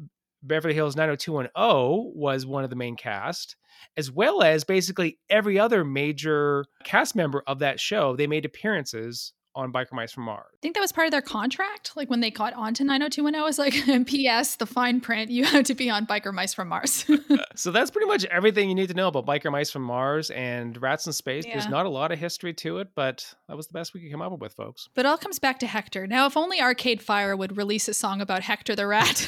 Beverly 0.47 0.75
Hills 0.75 0.97
90210 0.97 2.13
was 2.15 2.47
one 2.47 2.65
of 2.65 2.71
the 2.71 2.77
main 2.77 2.97
cast, 2.97 3.57
as 3.97 4.11
well 4.11 4.43
as 4.43 4.65
basically 4.65 5.19
every 5.29 5.59
other 5.59 5.85
major 5.85 6.65
cast 6.85 7.15
member 7.17 7.43
of 7.47 7.59
that 7.61 7.81
show. 7.81 8.17
They 8.17 8.27
made 8.27 8.45
appearances 8.45 9.33
on 9.57 9.73
Biker 9.73 9.93
Mice 9.93 10.13
from 10.13 10.25
Mars. 10.25 10.45
I 10.53 10.59
think 10.63 10.75
that 10.75 10.81
was 10.81 10.93
part 10.93 11.07
of 11.07 11.11
their 11.11 11.23
contract. 11.23 11.97
Like 11.97 12.09
when 12.11 12.21
they 12.21 12.31
got 12.31 12.53
onto 12.53 12.85
90210, 12.85 13.41
it 13.41 13.45
was 13.45 13.59
like, 13.59 14.07
P.S. 14.07 14.57
The 14.57 14.67
fine 14.67 15.01
print, 15.01 15.31
you 15.31 15.45
have 15.47 15.65
to 15.65 15.75
be 15.75 15.91
on 15.91 16.07
Biker 16.07 16.33
Mice 16.33 16.55
from 16.55 16.69
Mars. 16.69 17.05
so 17.57 17.71
that's 17.73 17.91
pretty 17.91 18.07
much 18.07 18.25
everything 18.27 18.69
you 18.69 18.75
need 18.75 18.89
to 18.89 18.95
know 18.95 19.09
about 19.09 19.27
Biker 19.27 19.51
Mice 19.51 19.71
from 19.71 19.83
Mars 19.83 20.31
and 20.31 20.81
Rats 20.81 21.07
in 21.07 21.13
Space. 21.13 21.45
There's 21.45 21.69
not 21.69 21.87
a 21.87 21.89
lot 21.89 22.13
of 22.13 22.19
history 22.19 22.53
to 22.55 22.79
it, 22.79 22.89
but 22.95 23.35
that 23.49 23.57
was 23.57 23.67
the 23.67 23.73
best 23.73 23.95
we 23.95 24.01
could 24.01 24.13
come 24.13 24.23
up 24.23 24.39
with, 24.39 24.53
folks. 24.53 24.89
but 24.95 25.07
it 25.07 25.09
all 25.09 25.17
comes 25.17 25.39
back 25.39 25.59
to 25.61 25.67
Hector. 25.67 26.07
Now, 26.07 26.27
if 26.27 26.37
only 26.37 26.61
Arcade 26.61 27.03
Fire 27.03 27.35
would 27.37 27.57
release 27.57 27.89
a 27.89 27.95
song 27.95 28.21
about 28.21 28.43
Hector 28.43 28.77
the 28.77 28.87
Rat. 28.87 29.27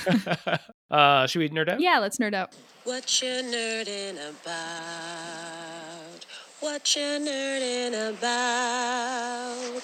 uh, 0.91 1.27
should 1.27 1.39
we 1.39 1.49
nerd 1.49 1.69
out? 1.71 1.81
yeah, 1.81 1.99
let's 1.99 2.19
nerd 2.19 2.35
out. 2.35 2.55
What 2.85 3.23
you 3.23 3.29
nerding 3.29 4.19
about? 4.31 6.25
What 6.61 6.97
you 6.97 7.03
nerding 7.03 8.11
about? 8.11 9.83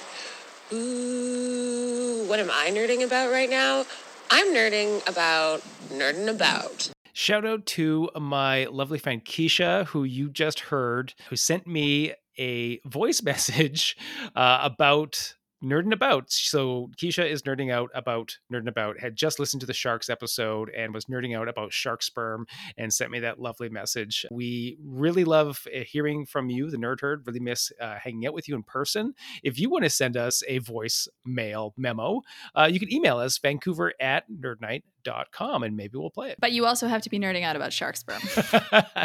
Ooh, 0.73 2.25
what 2.27 2.41
am 2.41 2.51
I 2.51 2.71
nerding 2.71 3.05
about 3.05 3.31
right 3.31 3.51
now? 3.51 3.85
I'm 4.31 4.49
nerding 4.49 5.07
about 5.09 5.61
nerding 5.91 6.29
about. 6.29 6.91
Shout 7.13 7.45
out 7.47 7.67
to 7.67 8.11
my 8.19 8.65
lovely 8.65 8.99
friend 8.99 9.25
Keisha, 9.25 9.87
who 9.87 10.05
you 10.05 10.31
just 10.31 10.61
heard, 10.61 11.15
who 11.29 11.37
sent 11.37 11.67
me 11.67 12.15
a 12.39 12.81
voice 12.87 13.23
message 13.31 13.97
uh, 14.35 14.61
about 14.63 15.35
nerding 15.65 15.93
about. 15.93 16.31
So 16.31 16.91
Keisha 16.97 17.29
is 17.29 17.43
nerding 17.43 17.73
out 17.73 17.91
about 17.95 18.39
nerding 18.53 18.69
about, 18.69 19.01
had 19.01 19.17
just 19.17 19.39
listened 19.39 19.61
to 19.61 19.67
the 19.67 19.73
Sharks 19.73 20.11
episode 20.11 20.71
and 20.71 20.93
was 20.93 21.07
nerding 21.07 21.37
out 21.37 21.49
about 21.49 21.73
shark 21.73 22.03
sperm 22.03 22.47
and 22.77 22.93
sent 22.93 23.11
me 23.11 23.21
that 23.21 23.41
lovely 23.41 23.69
message. 23.69 24.27
We 24.31 24.77
really 24.85 25.25
love 25.25 25.67
uh, 25.75 25.81
hearing 25.87 26.27
from 26.27 26.51
you, 26.51 26.71
the 26.71 26.77
Nerd 26.77 27.01
Herd, 27.01 27.27
really 27.27 27.41
miss 27.41 27.73
uh, 27.81 27.97
hanging 27.97 28.27
out 28.27 28.35
with 28.35 28.49
you 28.49 28.55
in 28.55 28.63
person. 28.63 29.15
If 29.43 29.59
you 29.59 29.71
want 29.71 29.85
to 29.85 29.91
send 29.91 30.17
us 30.17 30.43
a 30.47 30.59
voice 30.59 31.09
mail 31.25 31.75
memo, 31.77 32.23
uh, 32.55 32.69
you 32.71 32.79
can 32.79 32.93
email 32.93 33.19
us, 33.19 33.39
vancouver 33.39 33.93
at 34.01 34.25
nerdnight.com, 34.31 35.63
and 35.63 35.77
maybe 35.77 35.99
we'll 35.99 36.11
play 36.11 36.31
it. 36.31 36.39
But 36.41 36.53
you 36.53 36.67
also 36.67 36.87
have 36.87 37.03
to 37.03 37.11
be 37.11 37.19
nerding 37.19 37.45
out 37.45 37.57
about 37.57 37.73
shark 37.73 37.97
sperm. 37.97 38.21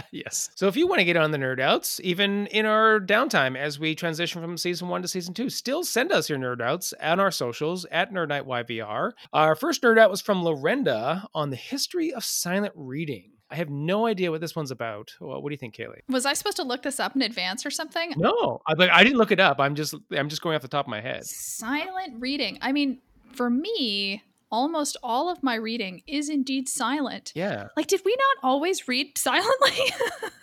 yes. 0.11 0.49
So 0.55 0.67
if 0.67 0.75
you 0.75 0.87
want 0.87 0.99
to 0.99 1.05
get 1.05 1.17
on 1.17 1.31
the 1.31 1.37
nerd 1.37 1.59
outs, 1.59 1.99
even 2.03 2.47
in 2.47 2.65
our 2.65 2.99
downtime 2.99 3.57
as 3.57 3.79
we 3.79 3.95
transition 3.95 4.41
from 4.41 4.57
season 4.57 4.87
one 4.89 5.01
to 5.01 5.07
season 5.07 5.33
two, 5.33 5.49
still 5.49 5.83
send 5.83 6.11
us 6.11 6.29
your 6.29 6.39
nerd 6.39 6.48
outs 6.61 6.93
on 7.01 7.19
our 7.19 7.31
socials 7.31 7.85
at 7.91 8.11
Nerd 8.11 8.29
Night 8.29 8.45
YVR. 8.45 9.11
Our 9.33 9.55
first 9.55 9.81
nerd 9.81 9.99
out 9.99 10.09
was 10.09 10.21
from 10.21 10.43
Lorenda 10.43 11.25
on 11.33 11.49
the 11.49 11.55
history 11.55 12.13
of 12.13 12.23
silent 12.23 12.73
reading. 12.75 13.31
I 13.51 13.55
have 13.55 13.69
no 13.69 14.05
idea 14.05 14.29
what 14.29 14.41
this 14.41 14.55
one's 14.55 14.71
about. 14.71 15.15
Well, 15.19 15.41
what 15.41 15.49
do 15.49 15.53
you 15.53 15.57
think, 15.57 15.75
Kaylee? 15.75 16.01
Was 16.07 16.25
I 16.25 16.33
supposed 16.33 16.57
to 16.57 16.63
look 16.63 16.83
this 16.83 16.99
up 16.99 17.15
in 17.15 17.21
advance 17.21 17.65
or 17.65 17.71
something? 17.71 18.13
No, 18.15 18.61
I, 18.67 18.73
like, 18.73 18.91
I 18.91 19.03
didn't 19.03 19.17
look 19.17 19.31
it 19.31 19.39
up. 19.39 19.59
I'm 19.59 19.75
just 19.75 19.95
I'm 20.11 20.29
just 20.29 20.41
going 20.41 20.55
off 20.55 20.61
the 20.61 20.67
top 20.67 20.85
of 20.85 20.89
my 20.89 21.01
head. 21.01 21.25
Silent 21.25 22.19
reading. 22.19 22.59
I 22.61 22.71
mean, 22.71 22.99
for 23.33 23.49
me, 23.49 24.23
almost 24.51 24.97
all 25.03 25.29
of 25.29 25.41
my 25.43 25.55
reading 25.55 26.01
is 26.07 26.29
indeed 26.29 26.67
silent. 26.69 27.31
Yeah, 27.35 27.67
Like, 27.77 27.87
did 27.87 28.01
we 28.05 28.11
not 28.15 28.49
always 28.49 28.87
read 28.87 29.17
silently? 29.17 29.77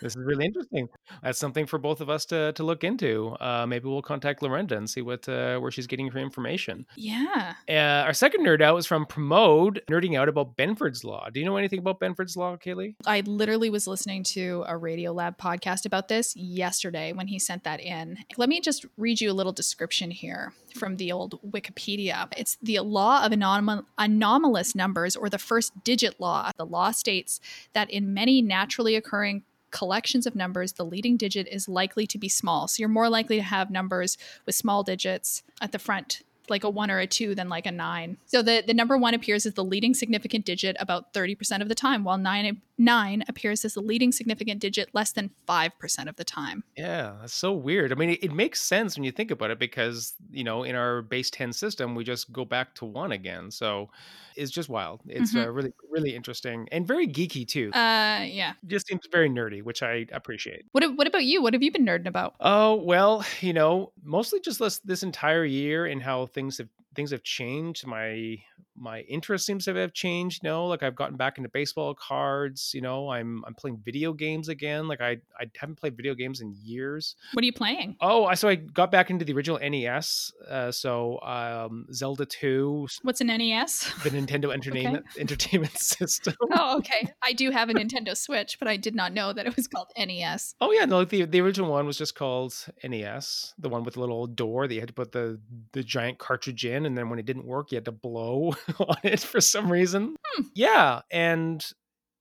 this 0.01 0.15
is 0.15 0.17
really 0.17 0.45
interesting. 0.45 0.87
That's 1.23 1.39
something 1.39 1.65
for 1.65 1.77
both 1.77 2.01
of 2.01 2.09
us 2.09 2.25
to 2.27 2.53
to 2.53 2.63
look 2.63 2.83
into. 2.83 3.35
Uh, 3.39 3.65
maybe 3.67 3.87
we'll 3.87 4.01
contact 4.01 4.41
Lorenda 4.41 4.73
and 4.77 4.89
see 4.89 5.01
what 5.01 5.27
uh, 5.27 5.59
where 5.59 5.71
she's 5.71 5.87
getting 5.87 6.09
her 6.11 6.19
information. 6.19 6.85
yeah. 6.95 7.53
Uh, 7.69 8.05
our 8.05 8.13
second 8.13 8.45
nerd 8.45 8.61
out 8.61 8.75
was 8.75 8.85
from 8.85 9.05
Promote, 9.05 9.79
nerding 9.89 10.17
out 10.17 10.29
about 10.29 10.55
Benford's 10.55 11.03
Law. 11.03 11.27
Do 11.33 11.39
you 11.39 11.45
know 11.45 11.57
anything 11.57 11.79
about 11.79 11.99
Benford's 11.99 12.37
Law, 12.37 12.55
Kaylee? 12.57 12.95
I 13.05 13.21
literally 13.21 13.69
was 13.69 13.87
listening 13.87 14.23
to 14.35 14.63
a 14.67 14.77
Radio 14.77 15.11
Lab 15.11 15.37
podcast 15.37 15.85
about 15.85 16.07
this 16.07 16.35
yesterday 16.35 17.13
when 17.13 17.27
he 17.27 17.39
sent 17.39 17.63
that 17.65 17.79
in. 17.79 18.17
Let 18.37 18.49
me 18.49 18.59
just 18.61 18.85
read 18.97 19.19
you 19.21 19.31
a 19.31 19.33
little 19.33 19.53
description 19.53 20.11
here 20.11 20.53
from 20.75 20.97
the 20.97 21.11
old 21.11 21.39
Wikipedia. 21.43 22.31
It's 22.37 22.57
the 22.61 22.79
law 22.79 23.25
of 23.25 23.31
anom- 23.31 23.85
anomalous 23.97 24.75
numbers 24.75 25.15
or 25.15 25.29
the 25.29 25.37
first 25.37 25.83
digit 25.83 26.19
law. 26.19 26.51
The 26.57 26.65
law 26.65 26.91
states 26.91 27.39
that 27.73 27.89
in 27.89 28.13
many 28.13 28.41
naturally 28.41 28.95
occurring 28.95 29.43
collections 29.71 30.25
of 30.25 30.35
numbers, 30.35 30.73
the 30.73 30.85
leading 30.85 31.17
digit 31.17 31.47
is 31.47 31.67
likely 31.67 32.07
to 32.07 32.17
be 32.17 32.29
small. 32.29 32.67
So 32.67 32.81
you're 32.81 32.89
more 32.89 33.09
likely 33.09 33.37
to 33.37 33.43
have 33.43 33.69
numbers 33.69 34.17
with 34.45 34.55
small 34.55 34.83
digits 34.83 35.43
at 35.61 35.71
the 35.71 35.79
front 35.79 36.21
like 36.49 36.63
a 36.63 36.69
one 36.69 36.89
or 36.89 36.99
a 36.99 37.07
two 37.07 37.35
than 37.35 37.49
like 37.49 37.65
a 37.65 37.71
nine. 37.71 38.17
So 38.25 38.41
the, 38.41 38.63
the 38.65 38.73
number 38.73 38.97
one 38.97 39.13
appears 39.13 39.45
as 39.45 39.53
the 39.53 39.63
leading 39.63 39.93
significant 39.93 40.45
digit 40.45 40.77
about 40.79 41.13
30% 41.13 41.61
of 41.61 41.67
the 41.67 41.75
time, 41.75 42.03
while 42.03 42.17
nine 42.17 42.61
nine 42.77 43.23
appears 43.27 43.65
as 43.65 43.73
the 43.73 43.81
leading 43.81 44.11
significant 44.11 44.59
digit 44.59 44.89
less 44.93 45.11
than 45.11 45.31
5% 45.47 46.07
of 46.07 46.15
the 46.15 46.23
time. 46.23 46.63
Yeah, 46.75 47.15
that's 47.21 47.33
so 47.33 47.53
weird. 47.53 47.91
I 47.91 47.95
mean, 47.95 48.11
it, 48.11 48.23
it 48.23 48.33
makes 48.33 48.61
sense 48.61 48.95
when 48.95 49.03
you 49.03 49.11
think 49.11 49.31
about 49.31 49.51
it 49.51 49.59
because, 49.59 50.13
you 50.31 50.43
know, 50.43 50.63
in 50.63 50.75
our 50.75 51.01
base 51.01 51.29
10 51.29 51.53
system, 51.53 51.95
we 51.95 52.03
just 52.03 52.31
go 52.31 52.45
back 52.45 52.75
to 52.75 52.85
one 52.85 53.11
again. 53.11 53.51
So 53.51 53.89
it's 54.35 54.51
just 54.51 54.69
wild. 54.69 55.01
It's 55.07 55.35
uh, 55.35 55.49
really, 55.49 55.73
really 55.89 56.15
interesting 56.15 56.67
and 56.71 56.85
very 56.85 57.07
geeky 57.07 57.47
too. 57.47 57.71
Uh 57.73 58.23
yeah. 58.23 58.53
just 58.67 58.87
seems 58.87 59.01
very 59.11 59.29
nerdy, 59.29 59.63
which 59.63 59.81
I 59.81 60.05
appreciate. 60.11 60.65
What 60.71 60.95
what 60.95 61.07
about 61.07 61.25
you? 61.25 61.41
What 61.41 61.53
have 61.53 61.63
you 61.63 61.71
been 61.71 61.85
nerding 61.85 62.07
about? 62.07 62.35
Oh 62.39 62.75
well, 62.75 63.25
you 63.41 63.53
know, 63.53 63.91
mostly 64.03 64.39
just 64.39 64.59
this 64.59 64.79
this 64.79 65.03
entire 65.03 65.43
year 65.43 65.85
and 65.87 66.01
how 66.01 66.27
things 66.27 66.59
have 66.59 66.69
things 66.97 67.11
have 67.11 67.23
changed. 67.23 67.87
My 67.87 68.37
my 68.75 69.01
interest 69.01 69.45
seems 69.45 69.65
to 69.65 69.73
have 69.75 69.93
changed. 69.93 70.43
You 70.43 70.49
know, 70.49 70.65
like 70.65 70.83
I've 70.83 70.95
gotten 70.95 71.15
back 71.15 71.37
into 71.37 71.49
baseball 71.49 71.95
cards. 71.95 72.71
You 72.73 72.81
know, 72.81 73.09
I'm 73.09 73.43
I'm 73.45 73.53
playing 73.53 73.81
video 73.85 74.11
games 74.11 74.49
again. 74.49 74.87
Like 74.87 74.99
I 74.99 75.17
I 75.39 75.45
haven't 75.55 75.77
played 75.77 75.95
video 75.95 76.15
games 76.15 76.41
in 76.41 76.53
years. 76.61 77.15
What 77.33 77.43
are 77.43 77.45
you 77.45 77.53
playing? 77.53 77.95
Oh, 78.01 78.25
I 78.25 78.33
so 78.33 78.49
I 78.49 78.55
got 78.55 78.91
back 78.91 79.09
into 79.09 79.23
the 79.23 79.33
original 79.33 79.59
NES. 79.59 80.33
Uh, 80.49 80.71
so 80.71 81.21
um, 81.21 81.85
Zelda 81.93 82.25
Two, 82.25 82.87
What's 83.03 83.21
an 83.21 83.27
NES? 83.27 83.91
the 84.03 84.09
Nintendo 84.09 84.51
Entertainment 84.57 85.05
Entertainment 85.17 85.77
System. 85.77 86.33
oh, 86.51 86.77
okay. 86.79 87.07
I 87.23 87.33
do 87.33 87.51
have 87.51 87.69
a 87.69 87.73
Nintendo 87.73 88.17
Switch, 88.17 88.57
but 88.57 88.67
I 88.67 88.75
did 88.75 88.95
not 88.95 89.13
know 89.13 89.33
that 89.33 89.45
it 89.45 89.55
was 89.55 89.67
called 89.67 89.91
NES. 89.97 90.55
Oh 90.59 90.71
yeah, 90.71 90.85
no, 90.85 90.97
like 90.97 91.09
the 91.09 91.25
the 91.25 91.41
original 91.41 91.69
one 91.71 91.85
was 91.85 91.97
just 91.99 92.15
called 92.15 92.55
NES, 92.83 93.53
the 93.59 93.69
one 93.69 93.83
with 93.83 93.93
the 93.93 93.99
little 93.99 94.25
door 94.25 94.67
that 94.67 94.73
you 94.73 94.79
had 94.79 94.89
to 94.89 94.93
put 94.95 95.11
the 95.11 95.39
the 95.73 95.83
giant 95.83 96.17
cartridge 96.17 96.65
in, 96.65 96.86
and 96.87 96.97
then 96.97 97.09
when 97.09 97.19
it 97.19 97.25
didn't 97.25 97.45
work, 97.45 97.71
you 97.71 97.75
had 97.75 97.85
to 97.85 97.91
blow 97.91 98.55
on 98.79 98.97
it 99.03 99.19
for 99.19 99.39
some 99.41 99.71
reason. 99.71 100.15
Yeah, 100.53 101.01
and 101.11 101.63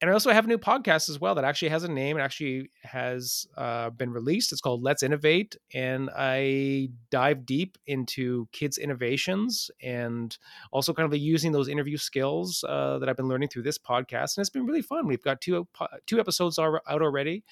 and 0.01 0.11
I 0.11 0.13
also 0.13 0.31
have 0.31 0.45
a 0.45 0.49
new 0.49 0.59
podcast 0.59 1.09
as 1.09 1.19
well 1.19 1.35
that 1.37 1.45
actually 1.45 1.71
has 1.71 1.83
a 1.83 1.89
name. 1.89 2.19
It 2.19 2.21
actually 2.21 2.71
has 2.83 3.47
uh, 3.57 3.89
been 3.91 4.11
released. 4.13 4.53
It's 4.53 4.61
called 4.61 4.83
Let's 4.83 5.03
Innovate, 5.03 5.57
and 5.73 6.11
I 6.15 6.91
dive 7.11 7.47
deep 7.47 7.79
into 7.87 8.47
kids' 8.53 8.77
innovations 8.77 9.71
and 9.83 10.37
also 10.71 10.93
kind 10.93 11.11
of 11.11 11.19
using 11.19 11.53
those 11.53 11.69
interview 11.69 11.97
skills 11.97 12.63
uh, 12.69 12.99
that 12.99 13.09
I've 13.09 13.17
been 13.17 13.29
learning 13.29 13.49
through 13.49 13.63
this 13.63 13.79
podcast, 13.79 14.37
and 14.37 14.43
it's 14.43 14.51
been 14.51 14.67
really 14.67 14.83
fun. 14.83 15.07
We've 15.07 15.23
got 15.23 15.41
two 15.41 15.67
po- 15.73 15.89
two 16.07 16.21
episodes 16.21 16.59
are 16.59 16.83
out 16.87 17.01
already, 17.01 17.43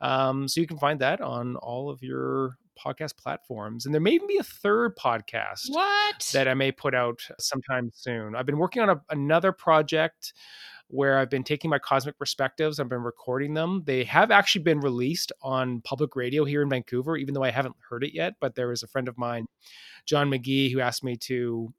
um, 0.00 0.48
so 0.48 0.60
you 0.60 0.66
can 0.66 0.78
find 0.78 0.98
that 1.00 1.20
on 1.20 1.54
all 1.56 1.88
of 1.88 2.02
your 2.02 2.58
podcast 2.82 3.16
platforms, 3.16 3.86
and 3.86 3.94
there 3.94 4.00
may 4.00 4.12
even 4.12 4.26
be 4.28 4.38
a 4.38 4.42
third 4.42 4.96
podcast 4.96 5.68
What? 5.68 6.30
that 6.32 6.48
I 6.48 6.54
may 6.54 6.72
put 6.72 6.94
out 6.94 7.20
sometime 7.38 7.90
soon. 7.94 8.34
I've 8.34 8.46
been 8.46 8.58
working 8.58 8.82
on 8.82 8.90
a, 8.90 9.00
another 9.10 9.52
project 9.52 10.32
where 10.88 11.18
I've 11.18 11.30
been 11.30 11.42
taking 11.44 11.70
my 11.70 11.78
cosmic 11.78 12.18
perspectives. 12.18 12.78
I've 12.78 12.88
been 12.88 13.02
recording 13.02 13.54
them. 13.54 13.82
They 13.86 14.04
have 14.04 14.30
actually 14.30 14.64
been 14.64 14.80
released 14.80 15.32
on 15.40 15.80
public 15.82 16.14
radio 16.16 16.44
here 16.44 16.60
in 16.60 16.68
Vancouver, 16.68 17.16
even 17.16 17.32
though 17.32 17.42
I 17.42 17.50
haven't 17.50 17.76
heard 17.88 18.04
it 18.04 18.12
yet. 18.14 18.34
But 18.40 18.54
there 18.54 18.68
was 18.68 18.82
a 18.82 18.88
friend 18.88 19.08
of 19.08 19.16
mine, 19.16 19.46
John 20.04 20.28
McGee, 20.28 20.70
who 20.70 20.80
asked 20.80 21.02
me 21.02 21.16
to 21.16 21.72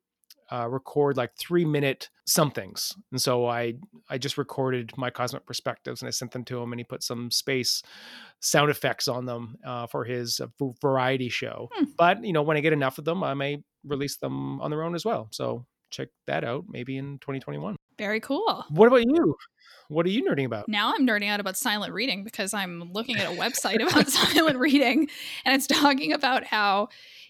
uh, 0.51 0.67
record 0.69 1.17
like 1.17 1.35
three 1.37 1.65
minute 1.65 2.09
somethings, 2.25 2.93
and 3.11 3.21
so 3.21 3.47
I 3.47 3.75
I 4.09 4.17
just 4.17 4.37
recorded 4.37 4.91
my 4.97 5.09
cosmic 5.09 5.45
perspectives 5.45 6.01
and 6.01 6.07
I 6.07 6.11
sent 6.11 6.31
them 6.31 6.43
to 6.45 6.61
him, 6.61 6.71
and 6.71 6.79
he 6.79 6.83
put 6.83 7.03
some 7.03 7.31
space 7.31 7.83
sound 8.39 8.69
effects 8.69 9.07
on 9.07 9.25
them 9.25 9.57
uh, 9.65 9.87
for 9.87 10.03
his 10.03 10.39
uh, 10.39 10.47
variety 10.81 11.29
show. 11.29 11.69
Hmm. 11.73 11.85
But 11.97 12.23
you 12.23 12.33
know, 12.33 12.43
when 12.43 12.57
I 12.57 12.61
get 12.61 12.73
enough 12.73 12.97
of 12.97 13.05
them, 13.05 13.23
I 13.23 13.33
may 13.33 13.63
release 13.83 14.17
them 14.17 14.61
on 14.61 14.71
their 14.71 14.83
own 14.83 14.95
as 14.95 15.05
well. 15.05 15.27
So 15.31 15.65
check 15.89 16.09
that 16.27 16.43
out 16.43 16.65
maybe 16.67 16.97
in 16.97 17.19
2021. 17.19 17.75
Very 18.03 18.19
cool. 18.19 18.65
What 18.67 18.87
about 18.87 19.05
you? 19.05 19.37
What 19.87 20.05
are 20.05 20.09
you 20.09 20.29
nerding 20.29 20.45
about? 20.45 20.67
Now 20.67 20.91
I'm 20.93 21.07
nerding 21.07 21.29
out 21.29 21.39
about 21.39 21.55
silent 21.55 21.93
reading 21.93 22.25
because 22.25 22.53
I'm 22.53 22.91
looking 22.91 23.15
at 23.15 23.31
a 23.31 23.37
website 23.37 23.81
about 23.81 24.09
silent 24.09 24.59
reading 24.59 25.07
and 25.45 25.55
it's 25.55 25.67
talking 25.67 26.11
about 26.11 26.43
how 26.43 26.89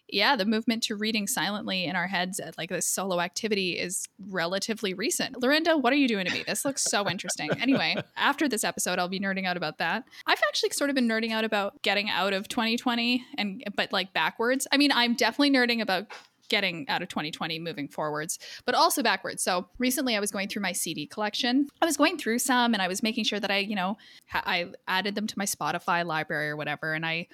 yeah, 0.09 0.35
the 0.35 0.45
movement 0.45 0.81
to 0.83 0.95
reading 0.95 1.27
silently 1.27 1.85
in 1.85 1.95
our 1.95 2.07
heads 2.07 2.39
at 2.39 2.57
like 2.57 2.69
this 2.69 2.87
solo 2.87 3.21
activity 3.21 3.73
is 3.73 4.07
relatively 4.29 4.95
recent. 4.95 5.39
Lorinda, 5.39 5.77
what 5.77 5.93
are 5.93 5.95
you 5.95 6.07
doing 6.07 6.25
to 6.25 6.33
me? 6.33 6.43
This 6.45 6.65
looks 6.65 6.83
so 6.83 7.07
interesting. 7.07 7.51
Anyway, 7.61 7.95
after 8.17 8.49
this 8.49 8.63
episode, 8.63 8.97
I'll 8.97 9.07
be 9.07 9.19
nerding 9.19 9.45
out 9.45 9.57
about 9.57 9.77
that. 9.77 10.05
I've 10.25 10.41
actually 10.47 10.71
sort 10.71 10.89
of 10.89 10.95
been 10.95 11.07
nerding 11.07 11.31
out 11.31 11.45
about 11.45 11.81
getting 11.83 12.09
out 12.09 12.33
of 12.33 12.47
2020 12.47 13.23
and 13.37 13.63
but 13.75 13.93
like 13.93 14.11
backwards. 14.11 14.67
I 14.71 14.77
mean, 14.77 14.91
I'm 14.91 15.13
definitely 15.13 15.51
nerding 15.51 15.81
about 15.81 16.07
getting 16.49 16.87
out 16.89 17.01
of 17.01 17.09
2020 17.09 17.59
moving 17.59 17.87
forwards 17.87 18.39
but 18.65 18.75
also 18.75 19.01
backwards. 19.01 19.43
So 19.43 19.67
recently 19.79 20.15
i 20.15 20.19
was 20.19 20.31
going 20.31 20.47
through 20.49 20.61
my 20.61 20.71
cd 20.71 21.07
collection. 21.07 21.67
I 21.81 21.85
was 21.85 21.97
going 21.97 22.17
through 22.17 22.39
some 22.39 22.73
and 22.73 22.81
i 22.81 22.87
was 22.87 23.01
making 23.03 23.23
sure 23.23 23.39
that 23.39 23.51
i 23.51 23.57
you 23.57 23.75
know 23.75 23.97
ha- 24.27 24.43
i 24.45 24.67
added 24.87 25.15
them 25.15 25.27
to 25.27 25.37
my 25.37 25.45
spotify 25.45 26.05
library 26.05 26.49
or 26.49 26.57
whatever. 26.57 26.93
And 26.93 27.05
i 27.05 27.27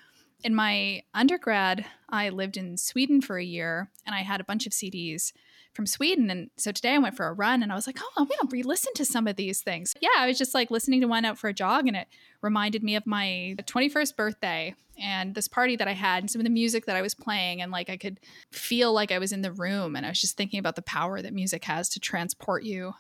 In 0.44 0.56
my 0.56 1.04
undergrad, 1.14 1.86
I 2.10 2.30
lived 2.30 2.56
in 2.56 2.78
Sweden 2.78 3.20
for 3.22 3.38
a 3.38 3.44
year 3.44 3.92
and 4.06 4.16
I 4.16 4.22
had 4.22 4.40
a 4.40 4.46
bunch 4.46 4.66
of 4.66 4.72
CDs 4.72 5.34
from 5.74 5.86
Sweden. 5.86 6.30
And 6.30 6.50
so 6.58 6.72
today 6.72 6.96
I 6.96 6.98
went 6.98 7.16
for 7.16 7.28
a 7.28 7.34
run 7.34 7.64
and 7.64 7.72
I 7.72 7.76
was 7.76 7.88
like, 7.88 7.98
oh, 8.02 8.12
I'm 8.18 8.26
going 8.26 8.40
to 8.42 8.48
re 8.50 8.64
listen 8.64 8.94
to 8.96 9.06
some 9.06 9.28
of 9.28 9.36
these 9.36 9.62
things. 9.62 9.94
Yeah, 10.02 10.10
I 10.18 10.28
was 10.28 10.38
just 10.38 10.54
like 10.54 10.72
listening 10.72 11.02
to 11.02 11.08
one 11.08 11.26
out 11.26 11.38
for 11.38 11.48
a 11.48 11.54
jog 11.54 11.88
and 11.88 11.96
it 11.96 12.08
reminded 12.42 12.84
me 12.84 12.96
of 12.96 13.06
my 13.06 13.56
21st 13.58 14.16
birthday 14.16 14.76
and 15.02 15.36
this 15.36 15.48
party 15.48 15.76
that 15.76 15.88
I 15.88 15.94
had 15.94 16.24
and 16.24 16.30
some 16.30 16.42
of 16.42 16.46
the 16.46 16.52
music 16.52 16.86
that 16.86 16.96
I 16.96 17.02
was 17.02 17.14
playing. 17.14 17.62
And 17.62 17.72
like 17.72 17.90
I 17.90 17.98
could 17.98 18.20
feel 18.52 18.92
like 18.94 19.12
I 19.12 19.20
was 19.20 19.32
in 19.32 19.42
the 19.42 19.52
room 19.52 19.96
and 19.96 20.06
I 20.06 20.10
was 20.10 20.22
just 20.22 20.38
thinking 20.38 20.60
about 20.60 20.76
the 20.76 20.82
power 20.82 21.22
that 21.22 21.34
music 21.34 21.64
has 21.66 21.90
to 21.90 22.00
transport 22.00 22.64
you 22.64 22.94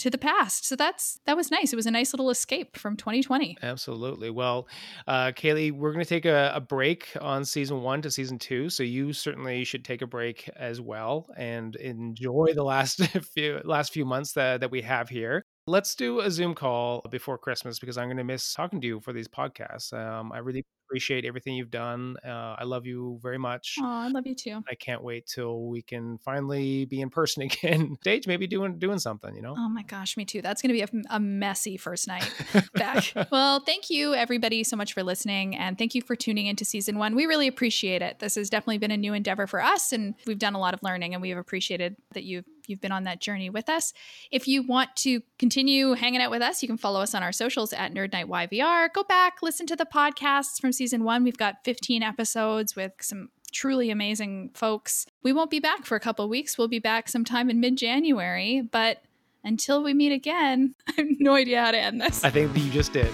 to 0.00 0.10
the 0.10 0.18
past. 0.18 0.66
So 0.66 0.76
that's 0.76 1.20
that 1.26 1.36
was 1.36 1.50
nice. 1.50 1.72
It 1.72 1.76
was 1.76 1.86
a 1.86 1.90
nice 1.90 2.12
little 2.12 2.30
escape 2.30 2.76
from 2.76 2.96
2020. 2.96 3.58
Absolutely. 3.62 4.30
Well, 4.30 4.66
uh, 5.06 5.32
Kaylee, 5.32 5.72
we're 5.72 5.92
going 5.92 6.04
to 6.04 6.08
take 6.08 6.24
a, 6.24 6.52
a, 6.54 6.60
break 6.60 7.08
on 7.20 7.44
season 7.44 7.82
one 7.82 8.00
to 8.02 8.10
season 8.10 8.38
two, 8.38 8.70
so 8.70 8.82
you 8.82 9.12
certainly 9.12 9.64
should 9.64 9.84
take 9.84 10.02
a 10.02 10.06
break 10.06 10.48
as 10.56 10.80
well 10.80 11.26
and 11.36 11.76
enjoy 11.76 12.52
the 12.54 12.64
last 12.64 13.00
few 13.34 13.60
last 13.64 13.92
few 13.92 14.04
months 14.04 14.32
that 14.32 14.60
that 14.60 14.70
we 14.70 14.82
have 14.82 15.08
here. 15.08 15.44
Let's 15.66 15.94
do 15.94 16.20
a 16.20 16.30
Zoom 16.30 16.54
call 16.54 17.02
before 17.10 17.38
Christmas 17.38 17.78
because 17.78 17.98
I'm 17.98 18.06
going 18.06 18.16
to 18.16 18.24
miss 18.24 18.54
talking 18.54 18.80
to 18.80 18.86
you 18.86 19.00
for 19.00 19.12
these 19.12 19.28
podcasts. 19.28 19.92
Um, 19.92 20.32
I 20.32 20.38
really 20.38 20.64
appreciate 20.90 21.24
everything 21.24 21.54
you've 21.54 21.70
done. 21.70 22.16
Uh, 22.26 22.56
I 22.58 22.64
love 22.64 22.84
you 22.84 23.20
very 23.22 23.38
much. 23.38 23.76
Oh, 23.80 23.86
I 23.86 24.08
love 24.08 24.26
you 24.26 24.34
too. 24.34 24.62
I 24.68 24.74
can't 24.74 25.04
wait 25.04 25.26
till 25.26 25.62
we 25.66 25.82
can 25.82 26.18
finally 26.18 26.84
be 26.84 27.00
in 27.00 27.10
person 27.10 27.42
again. 27.44 27.96
Stage, 28.00 28.26
maybe 28.26 28.48
doing 28.48 28.78
doing 28.78 28.98
something, 28.98 29.34
you 29.34 29.42
know? 29.42 29.54
Oh 29.56 29.68
my 29.68 29.82
gosh, 29.82 30.16
me 30.16 30.24
too. 30.24 30.42
That's 30.42 30.60
going 30.60 30.74
to 30.74 30.74
be 30.74 30.82
a, 30.82 31.16
a, 31.16 31.20
messy 31.20 31.76
first 31.76 32.08
night 32.08 32.28
back. 32.74 33.12
well, 33.30 33.60
thank 33.60 33.88
you 33.88 34.14
everybody 34.14 34.64
so 34.64 34.76
much 34.76 34.92
for 34.92 35.04
listening, 35.04 35.54
and 35.56 35.78
thank 35.78 35.94
you 35.94 36.02
for 36.02 36.16
tuning 36.16 36.46
into 36.46 36.64
season 36.64 36.98
one. 36.98 37.14
We 37.14 37.26
really 37.26 37.46
appreciate 37.46 38.02
it. 38.02 38.18
This 38.18 38.34
has 38.34 38.50
definitely 38.50 38.78
been 38.78 38.90
a 38.90 38.96
new 38.96 39.14
endeavor 39.14 39.46
for 39.46 39.62
us, 39.62 39.92
and 39.92 40.14
we've 40.26 40.38
done 40.38 40.54
a 40.54 40.58
lot 40.60 40.74
of 40.74 40.82
learning, 40.82 41.14
and 41.14 41.22
we've 41.22 41.38
appreciated 41.38 41.96
that 42.14 42.24
you've 42.24 42.46
you've 42.70 42.80
been 42.80 42.92
on 42.92 43.04
that 43.04 43.20
journey 43.20 43.50
with 43.50 43.68
us. 43.68 43.92
If 44.30 44.48
you 44.48 44.62
want 44.62 44.94
to 44.96 45.20
continue 45.38 45.92
hanging 45.92 46.22
out 46.22 46.30
with 46.30 46.42
us, 46.42 46.62
you 46.62 46.68
can 46.68 46.78
follow 46.78 47.00
us 47.00 47.14
on 47.14 47.22
our 47.22 47.32
socials 47.32 47.72
at 47.72 47.92
Nerd 47.92 48.12
Night 48.12 48.28
YVR. 48.28 48.92
Go 48.92 49.04
back, 49.04 49.42
listen 49.42 49.66
to 49.66 49.76
the 49.76 49.84
podcasts 49.84 50.60
from 50.60 50.72
season 50.72 51.04
one. 51.04 51.24
We've 51.24 51.36
got 51.36 51.64
15 51.64 52.02
episodes 52.02 52.76
with 52.76 52.92
some 53.00 53.28
truly 53.52 53.90
amazing 53.90 54.50
folks. 54.54 55.06
We 55.22 55.32
won't 55.32 55.50
be 55.50 55.60
back 55.60 55.84
for 55.84 55.96
a 55.96 56.00
couple 56.00 56.28
weeks. 56.28 56.56
We'll 56.56 56.68
be 56.68 56.78
back 56.78 57.08
sometime 57.08 57.50
in 57.50 57.60
mid 57.60 57.76
January, 57.76 58.62
but 58.62 59.02
until 59.44 59.82
we 59.82 59.94
meet 59.94 60.12
again, 60.12 60.74
I 60.88 60.92
have 60.98 61.06
no 61.18 61.34
idea 61.34 61.62
how 61.62 61.70
to 61.72 61.78
end 61.78 62.00
this. 62.00 62.24
I 62.24 62.30
think 62.30 62.56
you 62.56 62.70
just 62.70 62.92
did. 62.92 63.10